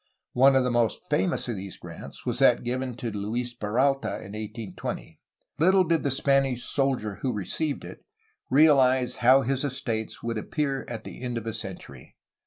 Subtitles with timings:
[0.33, 4.31] One of the most famous of these grants was that given to Luis Peralta in
[4.31, 5.19] 1820.
[5.59, 8.03] Little did the Spanish soldier who received it
[8.49, 12.15] realize how his estates would appear at the end of a century.